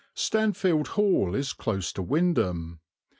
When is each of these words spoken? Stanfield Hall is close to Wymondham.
Stanfield 0.15 0.87
Hall 0.97 1.35
is 1.35 1.53
close 1.53 1.93
to 1.93 2.01
Wymondham. 2.01 2.79